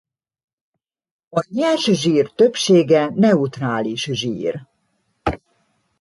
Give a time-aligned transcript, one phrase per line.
[1.29, 4.67] A nyers zsír többsége neutrális zsír.